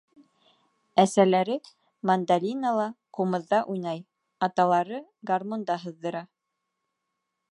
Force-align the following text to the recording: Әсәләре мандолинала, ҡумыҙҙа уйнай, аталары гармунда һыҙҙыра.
Әсәләре 1.01 1.57
мандолинала, 2.11 2.87
ҡумыҙҙа 3.19 3.61
уйнай, 3.75 4.01
аталары 4.49 5.03
гармунда 5.33 5.79
һыҙҙыра. 5.85 6.25